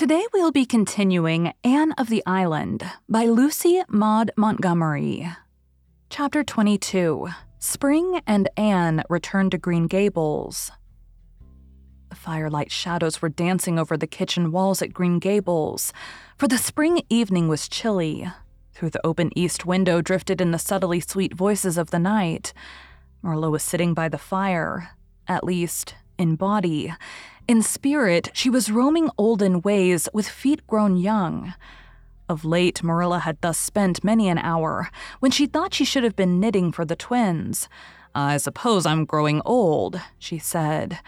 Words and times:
Today 0.00 0.24
we'll 0.32 0.50
be 0.50 0.64
continuing 0.64 1.52
Anne 1.62 1.92
of 1.98 2.08
the 2.08 2.22
Island 2.24 2.90
by 3.06 3.24
Lucy 3.24 3.82
Maud 3.86 4.30
Montgomery. 4.34 5.28
Chapter 6.08 6.42
22 6.42 7.28
Spring 7.58 8.22
and 8.26 8.48
Anne 8.56 9.02
return 9.10 9.50
to 9.50 9.58
Green 9.58 9.88
Gables. 9.88 10.72
The 12.08 12.16
firelight 12.16 12.72
shadows 12.72 13.20
were 13.20 13.28
dancing 13.28 13.78
over 13.78 13.98
the 13.98 14.06
kitchen 14.06 14.52
walls 14.52 14.80
at 14.80 14.94
Green 14.94 15.18
Gables, 15.18 15.92
for 16.38 16.48
the 16.48 16.56
spring 16.56 17.02
evening 17.10 17.46
was 17.46 17.68
chilly. 17.68 18.26
Through 18.72 18.90
the 18.90 19.06
open 19.06 19.30
east 19.36 19.66
window 19.66 20.00
drifted 20.00 20.40
in 20.40 20.50
the 20.50 20.58
subtly 20.58 21.00
sweet 21.00 21.34
voices 21.34 21.76
of 21.76 21.90
the 21.90 21.98
night. 21.98 22.54
Marilla 23.20 23.50
was 23.50 23.62
sitting 23.62 23.92
by 23.92 24.08
the 24.08 24.16
fire, 24.16 24.92
at 25.28 25.44
least 25.44 25.94
in 26.16 26.36
body, 26.36 26.94
in 27.48 27.62
spirit, 27.62 28.30
she 28.32 28.50
was 28.50 28.70
roaming 28.70 29.10
olden 29.18 29.60
ways 29.60 30.08
with 30.12 30.28
feet 30.28 30.66
grown 30.66 30.96
young. 30.96 31.54
Of 32.28 32.44
late, 32.44 32.82
Marilla 32.84 33.18
had 33.18 33.40
thus 33.40 33.58
spent 33.58 34.04
many 34.04 34.28
an 34.28 34.38
hour 34.38 34.88
when 35.18 35.32
she 35.32 35.46
thought 35.46 35.74
she 35.74 35.84
should 35.84 36.04
have 36.04 36.14
been 36.14 36.38
knitting 36.38 36.70
for 36.70 36.84
the 36.84 36.94
twins. 36.94 37.68
I 38.14 38.36
suppose 38.36 38.86
I'm 38.86 39.04
growing 39.04 39.42
old, 39.44 40.00
she 40.18 40.38
said. 40.38 41.00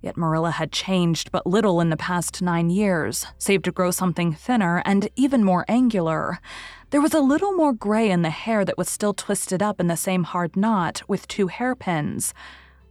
Yet 0.00 0.16
Marilla 0.16 0.52
had 0.52 0.72
changed 0.72 1.30
but 1.30 1.46
little 1.46 1.80
in 1.80 1.90
the 1.90 1.96
past 1.96 2.40
nine 2.40 2.70
years, 2.70 3.26
save 3.36 3.62
to 3.62 3.72
grow 3.72 3.90
something 3.90 4.32
thinner 4.32 4.82
and 4.86 5.08
even 5.16 5.44
more 5.44 5.64
angular. 5.68 6.38
There 6.90 7.02
was 7.02 7.14
a 7.14 7.20
little 7.20 7.52
more 7.52 7.72
gray 7.72 8.10
in 8.10 8.22
the 8.22 8.30
hair 8.30 8.64
that 8.64 8.78
was 8.78 8.88
still 8.88 9.12
twisted 9.12 9.62
up 9.62 9.78
in 9.78 9.88
the 9.88 9.96
same 9.96 10.24
hard 10.24 10.56
knot 10.56 11.02
with 11.06 11.28
two 11.28 11.48
hairpins. 11.48 12.32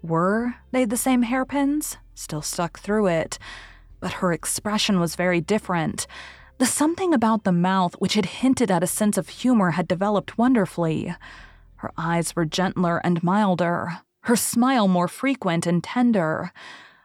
Were 0.02 0.56
they 0.72 0.86
the 0.86 0.98
same 0.98 1.24
hairpins? 1.24 1.98
Still 2.20 2.42
stuck 2.42 2.80
through 2.82 3.08
it. 3.08 3.40
But 4.02 4.20
her 4.20 4.34
expression 4.34 5.00
was 5.00 5.16
very 5.16 5.40
different. 5.40 6.06
The 6.58 6.66
something 6.66 7.14
about 7.14 7.46
the 7.46 7.54
mouth 7.54 7.96
which 8.00 8.16
had 8.16 8.26
hinted 8.26 8.70
at 8.70 8.84
a 8.84 8.88
sense 8.88 9.18
of 9.18 9.30
humor 9.30 9.72
had 9.72 9.88
developed 9.88 10.38
wonderfully. 10.38 11.16
Her 11.78 11.92
eyes 11.98 12.36
were 12.36 12.44
gentler 12.44 12.98
and 13.06 13.24
milder, 13.24 14.00
her 14.24 14.36
smile 14.36 14.90
more 14.90 15.08
frequent 15.08 15.66
and 15.66 15.82
tender. 15.82 16.52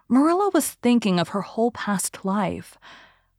Marilla 0.08 0.50
was 0.52 0.72
thinking 0.82 1.20
of 1.20 1.28
her 1.28 1.42
whole 1.42 1.70
past 1.70 2.25
life 2.25 2.76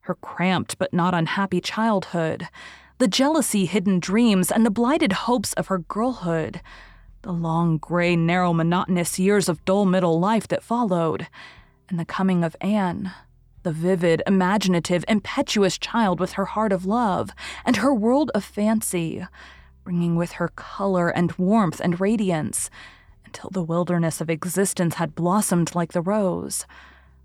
her 0.02 0.16
cramped 0.16 0.78
but 0.78 0.94
not 0.94 1.16
unhappy 1.16 1.60
childhood, 1.60 2.48
the 3.00 3.08
jealousy 3.08 3.66
hidden 3.66 4.00
dreams, 4.00 4.52
and 4.52 4.64
the 4.64 4.70
blighted 4.70 5.12
hopes 5.12 5.52
of 5.54 5.68
her 5.68 5.80
girlhood 5.80 6.62
the 7.26 7.34
long, 7.34 7.78
gray, 7.80 8.16
narrow, 8.16 8.54
monotonous 8.54 9.18
years 9.18 9.50
of 9.50 9.66
dull 9.66 9.84
middle 9.84 10.20
life 10.20 10.48
that 10.48 10.62
followed, 10.62 11.28
and 11.90 12.00
the 12.00 12.06
coming 12.06 12.44
of 12.44 12.56
Anne, 12.62 13.12
the 13.64 13.72
vivid, 13.72 14.22
imaginative, 14.28 15.04
impetuous 15.08 15.78
child 15.78 16.20
with 16.20 16.34
her 16.34 16.46
heart 16.46 16.72
of 16.72 16.86
love 16.86 17.32
and 17.66 17.78
her 17.78 17.94
world 17.94 18.32
of 18.36 18.44
fancy, 18.44 19.26
bringing 19.84 20.16
with 20.16 20.34
her 20.34 20.50
color 20.50 21.10
and 21.10 21.32
warmth 21.34 21.80
and 21.80 22.00
radiance, 22.00 22.70
until 23.26 23.50
the 23.50 23.64
wilderness 23.64 24.22
of 24.22 24.30
existence 24.30 24.96
had 24.96 25.16
blossomed 25.16 25.76
like 25.76 25.94
the 25.94 26.02
rose. 26.02 26.66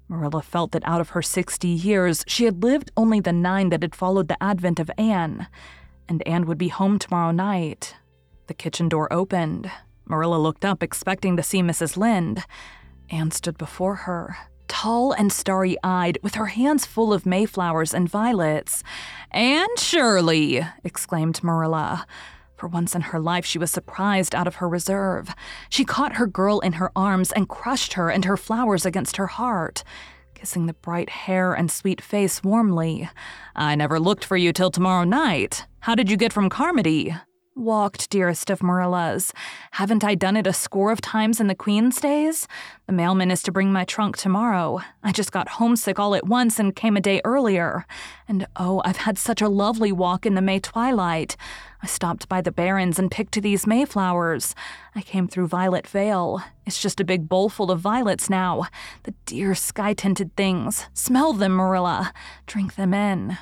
Marilla 0.08 0.42
felt 0.42 0.72
that 0.72 0.86
out 0.86 1.00
of 1.00 1.10
her 1.10 1.22
sixty 1.22 1.68
years, 1.68 2.24
she 2.26 2.44
had 2.44 2.62
lived 2.62 2.90
only 2.96 3.20
the 3.20 3.32
nine 3.32 3.68
that 3.68 3.82
had 3.82 3.94
followed 3.94 4.28
the 4.28 4.42
advent 4.42 4.80
of 4.80 4.90
Anne, 4.98 5.46
and 6.08 6.26
Anne 6.26 6.46
would 6.46 6.58
be 6.58 6.68
home 6.68 6.98
tomorrow 6.98 7.30
night. 7.30 7.94
The 8.48 8.54
kitchen 8.54 8.88
door 8.88 9.12
opened, 9.12 9.70
Marilla 10.04 10.38
looked 10.38 10.64
up, 10.64 10.82
expecting 10.82 11.36
to 11.36 11.42
see 11.42 11.62
Mrs. 11.62 11.96
Lynde. 11.96 12.42
Anne 13.10 13.30
stood 13.30 13.56
before 13.56 13.94
her, 13.94 14.36
tall 14.70 15.12
and 15.12 15.32
starry 15.32 15.76
eyed, 15.82 16.16
with 16.22 16.36
her 16.36 16.46
hands 16.46 16.86
full 16.86 17.12
of 17.12 17.26
mayflowers 17.26 17.92
and 17.92 18.08
violets. 18.08 18.82
Anne 19.32 19.76
Shirley! 19.76 20.64
exclaimed 20.84 21.42
Marilla. 21.42 22.06
For 22.56 22.68
once 22.68 22.94
in 22.94 23.00
her 23.02 23.18
life, 23.18 23.44
she 23.44 23.58
was 23.58 23.70
surprised 23.70 24.34
out 24.34 24.46
of 24.46 24.56
her 24.56 24.68
reserve. 24.68 25.34
She 25.68 25.84
caught 25.84 26.16
her 26.16 26.26
girl 26.26 26.60
in 26.60 26.74
her 26.74 26.92
arms 26.94 27.32
and 27.32 27.48
crushed 27.48 27.94
her 27.94 28.10
and 28.10 28.24
her 28.24 28.36
flowers 28.36 28.86
against 28.86 29.16
her 29.16 29.26
heart, 29.26 29.82
kissing 30.34 30.66
the 30.66 30.74
bright 30.74 31.10
hair 31.10 31.52
and 31.52 31.70
sweet 31.70 32.00
face 32.00 32.44
warmly. 32.44 33.10
I 33.56 33.74
never 33.74 33.98
looked 33.98 34.24
for 34.24 34.36
you 34.36 34.52
till 34.52 34.70
tomorrow 34.70 35.04
night. 35.04 35.66
How 35.80 35.94
did 35.94 36.10
you 36.10 36.16
get 36.16 36.32
from 36.32 36.48
Carmody? 36.48 37.16
Walked, 37.56 38.10
dearest 38.10 38.48
of 38.48 38.60
Marillas. 38.60 39.32
Haven't 39.72 40.04
I 40.04 40.14
done 40.14 40.36
it 40.36 40.46
a 40.46 40.52
score 40.52 40.92
of 40.92 41.00
times 41.00 41.40
in 41.40 41.48
the 41.48 41.54
Queen's 41.54 42.00
days? 42.00 42.46
The 42.86 42.92
mailman 42.92 43.32
is 43.32 43.42
to 43.42 43.52
bring 43.52 43.72
my 43.72 43.84
trunk 43.84 44.16
tomorrow. 44.16 44.80
I 45.02 45.10
just 45.10 45.32
got 45.32 45.48
homesick 45.48 45.98
all 45.98 46.14
at 46.14 46.28
once 46.28 46.60
and 46.60 46.76
came 46.76 46.96
a 46.96 47.00
day 47.00 47.20
earlier. 47.24 47.86
And 48.28 48.46
oh, 48.54 48.80
I've 48.84 48.98
had 48.98 49.18
such 49.18 49.42
a 49.42 49.48
lovely 49.48 49.90
walk 49.90 50.24
in 50.24 50.36
the 50.36 50.40
May 50.40 50.60
twilight. 50.60 51.36
I 51.82 51.88
stopped 51.88 52.28
by 52.28 52.40
the 52.40 52.52
Barrens 52.52 53.00
and 53.00 53.10
picked 53.10 53.42
these 53.42 53.66
Mayflowers. 53.66 54.54
I 54.94 55.02
came 55.02 55.26
through 55.26 55.48
Violet 55.48 55.88
Vale. 55.88 56.40
It's 56.66 56.80
just 56.80 57.00
a 57.00 57.04
big 57.04 57.28
bowl 57.28 57.48
full 57.48 57.72
of 57.72 57.80
violets 57.80 58.30
now. 58.30 58.68
The 59.02 59.14
dear 59.26 59.56
sky 59.56 59.92
tinted 59.92 60.36
things. 60.36 60.86
Smell 60.94 61.32
them, 61.32 61.52
Marilla. 61.52 62.12
Drink 62.46 62.76
them 62.76 62.94
in. 62.94 63.38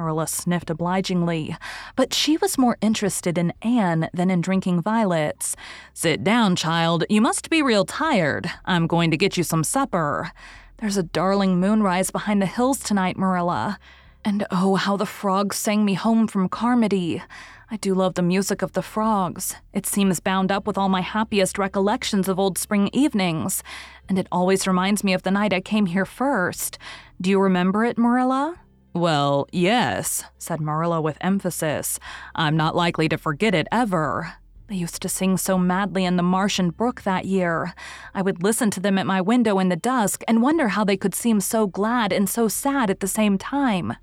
Marilla 0.00 0.26
sniffed 0.26 0.70
obligingly, 0.70 1.54
but 1.94 2.14
she 2.14 2.38
was 2.38 2.56
more 2.56 2.78
interested 2.80 3.36
in 3.36 3.52
Anne 3.60 4.08
than 4.14 4.30
in 4.30 4.40
drinking 4.40 4.80
violets. 4.80 5.54
Sit 5.92 6.24
down, 6.24 6.56
child. 6.56 7.04
You 7.10 7.20
must 7.20 7.50
be 7.50 7.60
real 7.60 7.84
tired. 7.84 8.50
I'm 8.64 8.86
going 8.86 9.10
to 9.10 9.18
get 9.18 9.36
you 9.36 9.44
some 9.44 9.62
supper. 9.62 10.32
There's 10.78 10.96
a 10.96 11.02
darling 11.02 11.60
moonrise 11.60 12.10
behind 12.10 12.40
the 12.40 12.46
hills 12.46 12.78
tonight, 12.78 13.18
Marilla. 13.18 13.78
And 14.24 14.46
oh, 14.50 14.76
how 14.76 14.96
the 14.96 15.04
frogs 15.04 15.56
sang 15.56 15.84
me 15.84 15.92
home 15.92 16.26
from 16.26 16.48
Carmody. 16.48 17.22
I 17.70 17.76
do 17.76 17.94
love 17.94 18.14
the 18.14 18.22
music 18.22 18.62
of 18.62 18.72
the 18.72 18.82
frogs. 18.82 19.54
It 19.74 19.84
seems 19.84 20.18
bound 20.18 20.50
up 20.50 20.66
with 20.66 20.78
all 20.78 20.88
my 20.88 21.02
happiest 21.02 21.58
recollections 21.58 22.26
of 22.26 22.38
old 22.38 22.56
spring 22.56 22.88
evenings, 22.94 23.62
and 24.08 24.18
it 24.18 24.28
always 24.32 24.66
reminds 24.66 25.04
me 25.04 25.12
of 25.12 25.22
the 25.24 25.30
night 25.30 25.52
I 25.52 25.60
came 25.60 25.86
here 25.86 26.06
first. 26.06 26.78
Do 27.20 27.28
you 27.28 27.38
remember 27.38 27.84
it, 27.84 27.98
Marilla? 27.98 28.58
Well, 28.92 29.46
yes, 29.52 30.24
said 30.38 30.60
Marilla 30.60 31.00
with 31.00 31.16
emphasis. 31.20 32.00
I'm 32.34 32.56
not 32.56 32.74
likely 32.74 33.08
to 33.08 33.18
forget 33.18 33.54
it 33.54 33.68
ever. 33.70 34.34
They 34.66 34.76
used 34.76 35.02
to 35.02 35.08
sing 35.08 35.36
so 35.36 35.58
madly 35.58 36.04
in 36.04 36.16
the 36.16 36.22
marsh 36.22 36.58
and 36.58 36.76
brook 36.76 37.02
that 37.02 37.24
year. 37.24 37.74
I 38.14 38.22
would 38.22 38.42
listen 38.42 38.70
to 38.70 38.80
them 38.80 38.98
at 38.98 39.06
my 39.06 39.20
window 39.20 39.58
in 39.58 39.68
the 39.68 39.76
dusk 39.76 40.22
and 40.28 40.42
wonder 40.42 40.68
how 40.68 40.84
they 40.84 40.96
could 40.96 41.14
seem 41.14 41.40
so 41.40 41.66
glad 41.66 42.12
and 42.12 42.28
so 42.28 42.48
sad 42.48 42.90
at 42.90 43.00
the 43.00 43.08
same 43.08 43.38
time. 43.38 43.94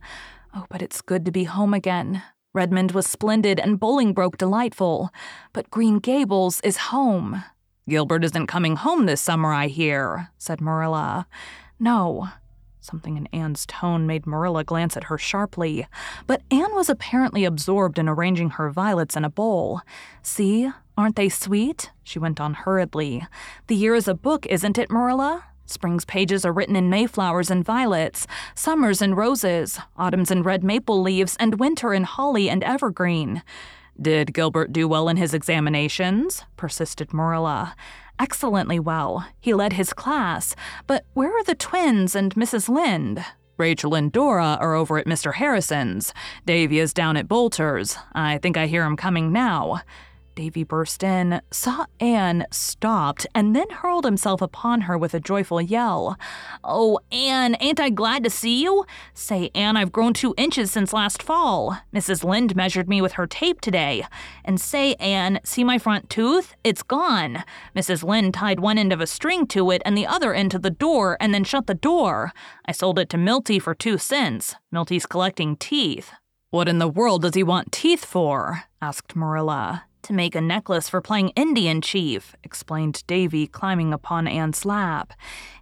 Oh, 0.53 0.65
but 0.69 0.81
it's 0.81 1.01
good 1.01 1.25
to 1.25 1.31
be 1.31 1.45
home 1.45 1.73
again. 1.73 2.21
Redmond 2.53 2.91
was 2.91 3.07
splendid 3.07 3.59
and 3.59 3.79
Bolingbroke 3.79 4.37
delightful, 4.37 5.09
but 5.53 5.69
Green 5.69 5.99
Gables 5.99 6.59
is 6.61 6.77
home. 6.77 7.43
Gilbert 7.87 8.23
isn't 8.23 8.47
coming 8.47 8.75
home 8.77 9.05
this 9.05 9.21
summer, 9.21 9.53
I 9.53 9.67
hear, 9.67 10.29
said 10.37 10.59
Marilla. 10.59 11.27
No. 11.79 12.29
Something 12.89 13.17
in 13.17 13.27
Anne's 13.33 13.65
tone 13.65 14.07
made 14.07 14.25
Marilla 14.25 14.63
glance 14.63 14.95
at 14.95 15.03
her 15.05 15.17
sharply, 15.17 15.85
but 16.25 16.41
Anne 16.49 16.73
was 16.73 16.89
apparently 16.89 17.43
absorbed 17.43 17.99
in 17.99 18.07
arranging 18.07 18.51
her 18.51 18.69
violets 18.69 19.17
in 19.17 19.25
a 19.25 19.29
bowl. 19.29 19.81
See, 20.21 20.71
aren't 20.97 21.17
they 21.17 21.27
sweet? 21.27 21.91
She 22.01 22.17
went 22.17 22.39
on 22.39 22.53
hurriedly. 22.53 23.27
The 23.67 23.75
year 23.75 23.93
is 23.93 24.07
a 24.07 24.15
book, 24.15 24.45
isn't 24.45 24.77
it, 24.77 24.89
Marilla? 24.89 25.43
Spring's 25.65 26.05
pages 26.05 26.45
are 26.45 26.53
written 26.53 26.77
in 26.77 26.89
mayflowers 26.89 27.51
and 27.51 27.65
violets, 27.65 28.25
summer's 28.55 29.01
in 29.01 29.15
roses, 29.15 29.79
autumn's 29.97 30.31
in 30.31 30.43
red 30.43 30.63
maple 30.63 31.01
leaves, 31.01 31.35
and 31.41 31.59
winter 31.59 31.93
in 31.93 32.05
holly 32.05 32.49
and 32.49 32.63
evergreen. 32.63 33.43
Did 34.01 34.33
Gilbert 34.33 34.71
do 34.71 34.87
well 34.87 35.09
in 35.09 35.17
his 35.17 35.33
examinations? 35.33 36.45
persisted 36.55 37.13
Marilla. 37.13 37.75
Excellently 38.19 38.79
well. 38.79 39.27
He 39.39 39.53
led 39.53 39.73
his 39.73 39.93
class. 39.93 40.55
But 40.87 41.05
where 41.13 41.31
are 41.31 41.43
the 41.43 41.55
twins 41.55 42.15
and 42.15 42.33
Mrs. 42.35 42.67
Lynde? 42.67 43.23
Rachel 43.57 43.95
and 43.95 44.11
Dora 44.11 44.57
are 44.59 44.75
over 44.75 44.97
at 44.97 45.07
Mr. 45.07 45.35
Harrison's. 45.35 46.13
Davy 46.45 46.79
is 46.79 46.93
down 46.93 47.17
at 47.17 47.27
Boulter's. 47.27 47.97
I 48.13 48.37
think 48.37 48.55
I 48.55 48.67
hear 48.67 48.83
him 48.83 48.95
coming 48.95 49.31
now. 49.31 49.81
Davy 50.37 50.63
burst 50.63 51.01
in, 51.01 51.41
saw 51.49 51.87
Anne, 51.99 52.45
stopped, 52.51 53.25
and 53.33 53.55
then 53.55 53.67
hurled 53.71 54.05
himself 54.05 54.39
upon 54.39 54.81
her 54.81 54.95
with 54.95 55.15
a 55.15 55.19
joyful 55.19 55.59
yell. 55.59 56.15
Oh, 56.63 56.99
Anne, 57.11 57.57
ain't 57.59 57.79
I 57.79 57.89
glad 57.89 58.23
to 58.23 58.29
see 58.29 58.61
you? 58.61 58.85
Say, 59.15 59.49
Anne, 59.55 59.75
I've 59.75 59.91
grown 59.91 60.13
two 60.13 60.35
inches 60.37 60.69
since 60.69 60.93
last 60.93 61.23
fall. 61.23 61.79
Mrs. 61.91 62.23
Lynde 62.23 62.55
measured 62.55 62.87
me 62.87 63.01
with 63.01 63.13
her 63.13 63.25
tape 63.25 63.61
today. 63.61 64.05
And 64.45 64.61
say, 64.61 64.93
Anne, 64.99 65.39
see 65.43 65.63
my 65.63 65.79
front 65.79 66.07
tooth? 66.07 66.55
It's 66.63 66.83
gone. 66.83 67.43
Mrs. 67.75 68.03
Lynde 68.03 68.35
tied 68.35 68.59
one 68.59 68.77
end 68.77 68.93
of 68.93 69.01
a 69.01 69.07
string 69.07 69.47
to 69.47 69.71
it 69.71 69.81
and 69.85 69.97
the 69.97 70.05
other 70.05 70.35
end 70.35 70.51
to 70.51 70.59
the 70.59 70.69
door 70.69 71.17
and 71.19 71.33
then 71.33 71.45
shut 71.45 71.65
the 71.65 71.73
door. 71.73 72.31
I 72.63 72.73
sold 72.73 72.99
it 72.99 73.09
to 73.09 73.17
Milty 73.17 73.57
for 73.57 73.73
two 73.73 73.97
cents. 73.97 74.53
Milty's 74.71 75.07
collecting 75.07 75.55
teeth. 75.55 76.11
What 76.51 76.69
in 76.69 76.77
the 76.77 76.87
world 76.87 77.23
does 77.23 77.33
he 77.33 77.41
want 77.41 77.71
teeth 77.71 78.05
for? 78.05 78.65
asked 78.79 79.15
Marilla. 79.15 79.86
To 80.03 80.13
make 80.13 80.35
a 80.35 80.41
necklace 80.41 80.87
for 80.87 81.01
playing 81.01 81.29
Indian 81.29 81.81
Chief, 81.81 82.35
explained 82.43 83.03
Davy, 83.07 83.45
climbing 83.45 83.93
upon 83.93 84.27
Anne's 84.27 84.63
lap. 84.63 85.11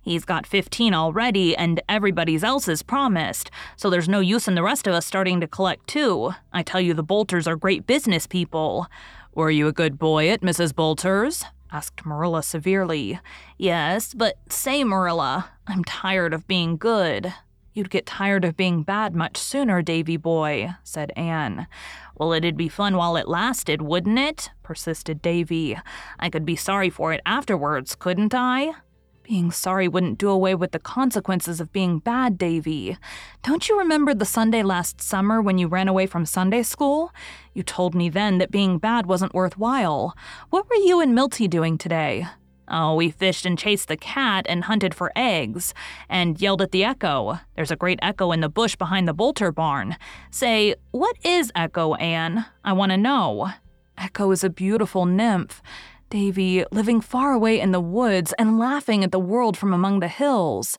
He's 0.02 0.24
got 0.24 0.46
15 0.46 0.94
already, 0.94 1.58
and 1.58 1.82
everybody's 1.90 2.44
else 2.44 2.68
is 2.68 2.84
promised, 2.84 3.50
so 3.76 3.90
there's 3.90 4.10
no 4.10 4.20
use 4.20 4.48
in 4.48 4.54
the 4.54 4.62
rest 4.62 4.86
of 4.86 4.94
us 4.94 5.06
starting 5.06 5.42
to 5.42 5.48
collect 5.48 5.88
too. 5.88 6.34
I 6.54 6.62
tell 6.62 6.80
you, 6.82 6.94
the 6.94 7.04
Boulters 7.04 7.48
are 7.48 7.56
great 7.56 7.88
business 7.88 8.28
people. 8.28 8.88
Were 9.34 9.50
you 9.50 9.68
a 9.68 9.74
good 9.74 9.98
boy 9.98 10.30
at 10.30 10.42
Mrs. 10.42 10.76
Boulter's? 10.76 11.44
asked 11.72 12.06
Marilla 12.06 12.44
severely. 12.44 13.20
Yes, 13.58 14.14
but 14.14 14.38
say, 14.50 14.84
Marilla, 14.84 15.50
I'm 15.68 15.84
tired 15.84 16.34
of 16.34 16.48
being 16.48 16.78
good. 16.78 17.34
You'd 17.76 17.90
get 17.90 18.06
tired 18.06 18.46
of 18.46 18.56
being 18.56 18.84
bad 18.84 19.14
much 19.14 19.36
sooner, 19.36 19.82
Davy 19.82 20.16
boy, 20.16 20.76
said 20.86 21.12
Anne. 21.18 21.68
Well, 22.18 22.32
it'd 22.32 22.56
be 22.56 22.70
fun 22.70 22.96
while 22.96 23.18
it 23.18 23.28
lasted, 23.28 23.82
wouldn't 23.82 24.18
it? 24.18 24.50
persisted 24.64 25.22
Davy. 25.22 25.78
I 26.18 26.30
could 26.30 26.46
be 26.46 26.56
sorry 26.56 26.90
for 26.90 27.12
it 27.12 27.20
afterwards, 27.26 27.94
couldn't 27.94 28.34
I? 28.34 28.76
Being 29.24 29.52
sorry 29.52 29.90
wouldn't 29.90 30.20
do 30.20 30.30
away 30.30 30.56
with 30.56 30.72
the 30.72 30.80
consequences 30.80 31.60
of 31.60 31.74
being 31.74 32.00
bad, 32.00 32.38
Davy. 32.38 32.98
Don't 33.44 33.68
you 33.68 33.78
remember 33.78 34.14
the 34.14 34.24
Sunday 34.24 34.64
last 34.64 35.02
summer 35.02 35.42
when 35.42 35.58
you 35.58 35.68
ran 35.68 35.90
away 35.90 36.06
from 36.06 36.26
Sunday 36.26 36.64
school? 36.64 37.12
You 37.54 37.62
told 37.62 37.94
me 37.94 38.08
then 38.08 38.38
that 38.38 38.52
being 38.52 38.78
bad 38.78 39.06
wasn't 39.06 39.34
worthwhile. 39.34 40.16
What 40.50 40.70
were 40.70 40.78
you 40.78 41.02
and 41.02 41.14
Milty 41.14 41.50
doing 41.50 41.78
today? 41.78 42.26
Oh, 42.68 42.96
we 42.96 43.12
fished 43.12 43.46
and 43.46 43.58
chased 43.58 43.88
the 43.88 43.98
cat 43.98 44.46
and 44.50 44.64
hunted 44.64 44.94
for 44.94 45.12
eggs, 45.16 45.74
and 46.10 46.42
yelled 46.42 46.62
at 46.62 46.72
the 46.72 46.84
echo. 46.84 47.40
There's 47.56 47.72
a 47.72 47.76
great 47.76 48.00
echo 48.02 48.32
in 48.32 48.42
the 48.42 48.50
bush 48.50 48.76
behind 48.76 49.08
the 49.08 49.14
Boulter 49.14 49.54
barn. 49.54 49.98
Say, 50.32 50.76
what 50.92 51.16
is 51.24 51.52
Echo, 51.56 51.94
Anne? 51.96 52.46
I 52.64 52.74
want 52.74 52.92
to 52.92 52.98
know. 52.98 53.52
Echo 53.98 54.32
is 54.32 54.44
a 54.44 54.50
beautiful 54.50 55.06
nymph. 55.06 55.62
Davy, 56.10 56.66
living 56.72 57.02
far 57.02 57.34
away 57.34 57.60
in 57.60 57.72
the 57.72 57.80
woods 57.80 58.34
and 58.38 58.60
laughing 58.60 59.04
at 59.04 59.12
the 59.12 59.20
world 59.20 59.58
from 59.58 59.74
among 59.74 60.00
the 60.00 60.08
hills. 60.08 60.78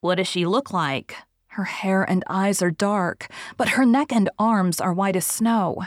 What 0.00 0.16
does 0.16 0.28
she 0.28 0.46
look 0.46 0.72
like? 0.72 1.16
Her 1.52 1.64
hair 1.64 2.02
and 2.02 2.22
eyes 2.28 2.62
are 2.62 2.70
dark, 2.70 3.28
but 3.56 3.70
her 3.70 3.84
neck 3.84 4.12
and 4.12 4.30
arms 4.38 4.80
are 4.80 4.92
white 4.92 5.16
as 5.16 5.26
snow. 5.26 5.82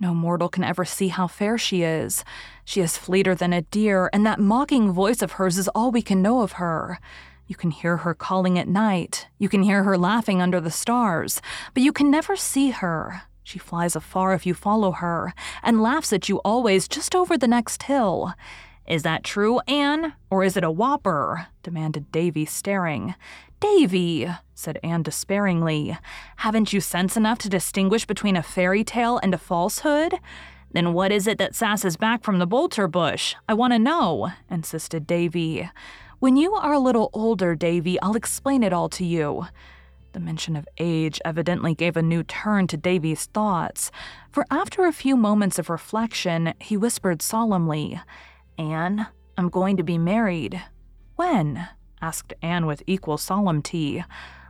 No 0.00 0.14
mortal 0.14 0.48
can 0.48 0.62
ever 0.62 0.84
see 0.84 1.08
how 1.08 1.26
fair 1.26 1.58
she 1.58 1.82
is. 1.82 2.24
She 2.64 2.80
is 2.80 2.96
fleeter 2.96 3.34
than 3.34 3.52
a 3.52 3.62
deer, 3.62 4.08
and 4.12 4.24
that 4.24 4.38
mocking 4.38 4.92
voice 4.92 5.22
of 5.22 5.32
hers 5.32 5.58
is 5.58 5.68
all 5.68 5.90
we 5.90 6.02
can 6.02 6.22
know 6.22 6.42
of 6.42 6.52
her. 6.52 7.00
You 7.48 7.56
can 7.56 7.72
hear 7.72 7.98
her 7.98 8.14
calling 8.14 8.58
at 8.58 8.68
night. 8.68 9.26
You 9.38 9.48
can 9.48 9.64
hear 9.64 9.82
her 9.82 9.98
laughing 9.98 10.40
under 10.40 10.60
the 10.60 10.70
stars, 10.70 11.42
but 11.74 11.82
you 11.82 11.92
can 11.92 12.10
never 12.10 12.36
see 12.36 12.70
her. 12.70 13.22
She 13.42 13.58
flies 13.58 13.96
afar 13.96 14.34
if 14.34 14.46
you 14.46 14.54
follow 14.54 14.92
her, 14.92 15.34
and 15.62 15.82
laughs 15.82 16.12
at 16.12 16.28
you 16.28 16.36
always 16.44 16.86
just 16.86 17.16
over 17.16 17.36
the 17.36 17.48
next 17.48 17.84
hill. 17.84 18.34
Is 18.88 19.02
that 19.02 19.22
true, 19.22 19.60
Anne, 19.68 20.14
or 20.30 20.42
is 20.42 20.56
it 20.56 20.64
a 20.64 20.70
whopper? 20.70 21.48
demanded 21.62 22.10
Davy, 22.10 22.46
staring. 22.46 23.14
Davy, 23.60 24.26
said 24.54 24.80
Anne 24.82 25.02
despairingly, 25.02 25.98
haven't 26.36 26.72
you 26.72 26.80
sense 26.80 27.14
enough 27.14 27.38
to 27.40 27.50
distinguish 27.50 28.06
between 28.06 28.34
a 28.34 28.42
fairy 28.42 28.82
tale 28.82 29.18
and 29.22 29.34
a 29.34 29.38
falsehood? 29.38 30.14
Then 30.72 30.94
what 30.94 31.12
is 31.12 31.26
it 31.26 31.36
that 31.36 31.52
sasses 31.52 31.98
back 31.98 32.24
from 32.24 32.38
the 32.38 32.46
Boulter 32.46 32.90
bush? 32.90 33.34
I 33.46 33.52
want 33.52 33.74
to 33.74 33.78
know, 33.78 34.30
insisted 34.50 35.06
Davy. 35.06 35.68
When 36.18 36.38
you 36.38 36.54
are 36.54 36.72
a 36.72 36.78
little 36.78 37.10
older, 37.12 37.54
Davy, 37.54 38.00
I'll 38.00 38.16
explain 38.16 38.62
it 38.62 38.72
all 38.72 38.88
to 38.90 39.04
you. 39.04 39.46
The 40.12 40.20
mention 40.20 40.56
of 40.56 40.66
age 40.78 41.20
evidently 41.26 41.74
gave 41.74 41.96
a 41.96 42.02
new 42.02 42.22
turn 42.22 42.66
to 42.68 42.78
Davy's 42.78 43.26
thoughts, 43.26 43.90
for 44.30 44.46
after 44.50 44.86
a 44.86 44.92
few 44.92 45.14
moments 45.14 45.58
of 45.58 45.68
reflection, 45.68 46.54
he 46.58 46.78
whispered 46.78 47.20
solemnly, 47.20 48.00
Anne, 48.58 49.06
I'm 49.36 49.48
going 49.48 49.76
to 49.76 49.82
be 49.84 49.98
married. 49.98 50.62
When? 51.16 51.68
asked 52.00 52.34
Anne 52.42 52.66
with 52.66 52.82
equal 52.86 53.16
solemnity. 53.16 54.04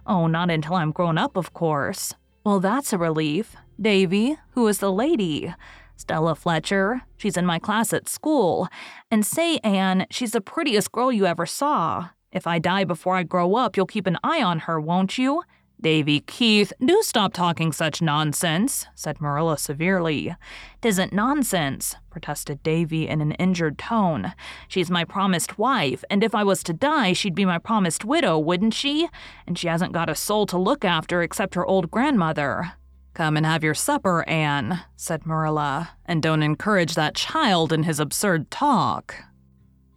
Oh, 0.06 0.26
not 0.26 0.50
until 0.50 0.74
I'm 0.74 0.92
grown 0.92 1.18
up, 1.18 1.36
of 1.36 1.52
course. 1.52 2.14
Well, 2.44 2.60
that's 2.60 2.92
a 2.92 2.98
relief. 2.98 3.56
Davy, 3.80 4.36
who 4.52 4.66
is 4.66 4.78
the 4.78 4.90
lady? 4.90 5.54
Stella 5.96 6.34
Fletcher. 6.34 7.02
She's 7.16 7.36
in 7.36 7.44
my 7.44 7.58
class 7.58 7.92
at 7.92 8.08
school. 8.08 8.68
And 9.10 9.26
say, 9.26 9.58
Anne, 9.58 10.06
she's 10.10 10.32
the 10.32 10.40
prettiest 10.40 10.92
girl 10.92 11.12
you 11.12 11.26
ever 11.26 11.44
saw. 11.44 12.10
If 12.32 12.46
I 12.46 12.58
die 12.58 12.84
before 12.84 13.16
I 13.16 13.22
grow 13.22 13.56
up, 13.56 13.76
you'll 13.76 13.86
keep 13.86 14.06
an 14.06 14.18
eye 14.22 14.42
on 14.42 14.60
her, 14.60 14.80
won't 14.80 15.18
you? 15.18 15.42
Davy 15.80 16.20
Keith, 16.20 16.72
do 16.84 17.02
stop 17.02 17.32
talking 17.32 17.70
such 17.70 18.02
nonsense, 18.02 18.86
said 18.96 19.20
Marilla 19.20 19.56
severely. 19.56 20.34
Tisn't 20.82 21.12
nonsense, 21.12 21.94
protested 22.10 22.64
Davy 22.64 23.06
in 23.06 23.20
an 23.20 23.32
injured 23.32 23.78
tone. 23.78 24.32
She's 24.66 24.90
my 24.90 25.04
promised 25.04 25.56
wife, 25.56 26.02
and 26.10 26.24
if 26.24 26.34
I 26.34 26.42
was 26.42 26.64
to 26.64 26.72
die, 26.72 27.12
she'd 27.12 27.36
be 27.36 27.44
my 27.44 27.58
promised 27.58 28.04
widow, 28.04 28.40
wouldn't 28.40 28.74
she? 28.74 29.08
And 29.46 29.56
she 29.56 29.68
hasn't 29.68 29.92
got 29.92 30.10
a 30.10 30.16
soul 30.16 30.46
to 30.46 30.58
look 30.58 30.84
after 30.84 31.22
except 31.22 31.54
her 31.54 31.64
old 31.64 31.92
grandmother. 31.92 32.72
Come 33.14 33.36
and 33.36 33.46
have 33.46 33.62
your 33.62 33.74
supper, 33.74 34.28
Anne, 34.28 34.80
said 34.96 35.26
Marilla, 35.26 35.90
and 36.04 36.20
don't 36.20 36.42
encourage 36.42 36.96
that 36.96 37.14
child 37.14 37.72
in 37.72 37.84
his 37.84 38.00
absurd 38.00 38.50
talk. 38.50 39.14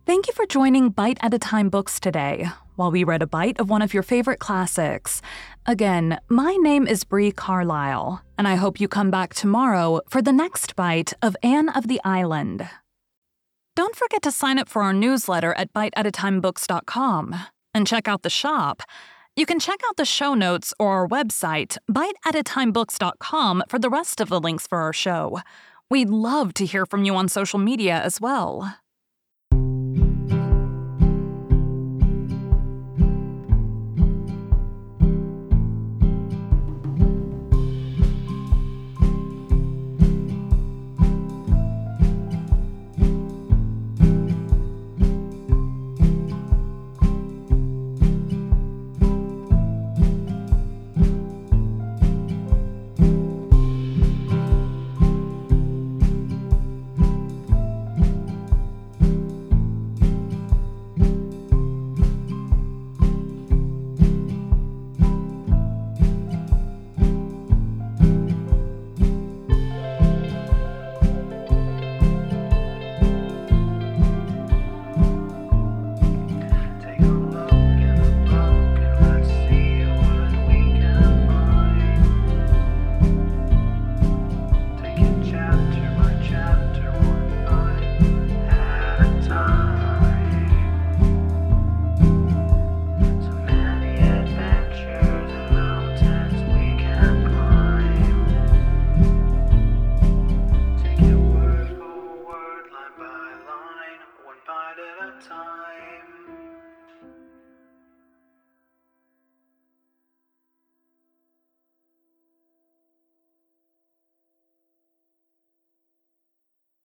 Thank 0.05 0.27
you 0.27 0.33
for 0.33 0.45
joining 0.45 0.89
Bite 0.89 1.19
at 1.21 1.33
a 1.33 1.39
Time 1.39 1.69
Books 1.69 1.99
today, 1.99 2.49
while 2.75 2.91
we 2.91 3.03
read 3.03 3.21
a 3.21 3.27
bite 3.27 3.59
of 3.59 3.69
one 3.69 3.83
of 3.83 3.93
your 3.93 4.01
favorite 4.01 4.39
classics. 4.39 5.21
Again, 5.67 6.19
my 6.27 6.55
name 6.55 6.87
is 6.87 7.03
Bree 7.03 7.31
Carlisle, 7.31 8.23
and 8.35 8.47
I 8.47 8.55
hope 8.55 8.79
you 8.79 8.87
come 8.87 9.11
back 9.11 9.35
tomorrow 9.35 10.01
for 10.09 10.19
the 10.19 10.31
next 10.31 10.75
bite 10.75 11.13
of 11.21 11.37
Anne 11.43 11.69
of 11.69 11.87
the 11.87 12.01
Island. 12.03 12.67
Don't 13.75 13.95
forget 13.95 14.23
to 14.23 14.31
sign 14.31 14.57
up 14.57 14.67
for 14.67 14.81
our 14.81 14.91
newsletter 14.91 15.53
at 15.53 15.71
biteatatimebooks.com 15.71 17.35
and 17.75 17.85
check 17.85 18.07
out 18.07 18.23
the 18.23 18.29
shop. 18.29 18.81
You 19.35 19.45
can 19.45 19.59
check 19.59 19.79
out 19.87 19.97
the 19.97 20.05
show 20.05 20.33
notes 20.33 20.73
or 20.79 20.89
our 20.89 21.07
website, 21.07 21.77
biteatatimebooks.com, 21.91 23.63
for 23.69 23.77
the 23.77 23.89
rest 23.89 24.19
of 24.19 24.29
the 24.29 24.39
links 24.39 24.65
for 24.65 24.79
our 24.79 24.93
show. 24.93 25.41
We'd 25.91 26.09
love 26.09 26.55
to 26.55 26.65
hear 26.65 26.87
from 26.87 27.03
you 27.03 27.15
on 27.15 27.29
social 27.29 27.59
media 27.59 28.01
as 28.01 28.19
well. 28.19 28.77